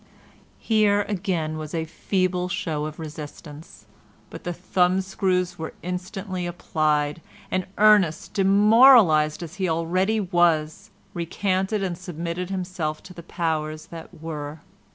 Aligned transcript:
Here, 0.57 1.03
again, 1.03 1.51
there 1.51 1.59
was 1.59 1.75
a 1.75 1.85
feeble 1.85 2.49
show 2.49 2.85
of 2.85 2.97
resistance, 2.97 3.85
but 4.31 4.43
the 4.45 4.51
thumbscrews 4.51 5.59
were 5.59 5.75
instantly 5.83 6.47
applied, 6.47 7.21
and 7.51 7.67
Ernest, 7.77 8.33
demoralised 8.33 9.43
as 9.43 9.57
he 9.57 9.69
already 9.69 10.19
was, 10.19 10.89
recanted 11.13 11.83
and 11.83 11.95
submitted 11.95 12.49
himself 12.49 13.03
to 13.03 13.13
the 13.13 13.21
powers 13.21 13.85
that 13.91 14.23
were. 14.23 14.61